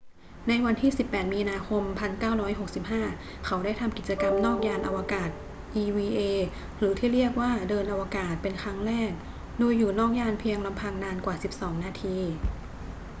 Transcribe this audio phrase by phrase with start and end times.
[0.65, 1.83] วันที่ 18 มีนาคม
[2.63, 5.29] 1965 เขาได้ทำกิจกรรมนอกยานอวกาศ
[5.77, 6.21] eva
[6.77, 9.11] หรือที่เรียกว่า เดินอวกาศ เป็นครั้งแรก
[9.57, 12.17] โดยอยู่นอกยานเพียงลำพังนานกว่า 12 นาที